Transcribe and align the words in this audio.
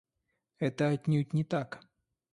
Это 0.57 0.87
отнюдь 0.89 1.31
не 1.33 1.43
так! 1.43 1.79